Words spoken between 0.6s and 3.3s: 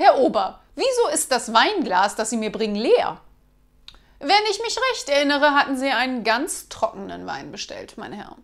wieso ist das Weinglas, das Sie mir bringen, leer?